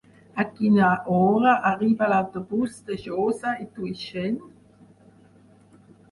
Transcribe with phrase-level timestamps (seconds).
[0.41, 4.41] A quina hora arriba l'autobús de Josa i Tuixén?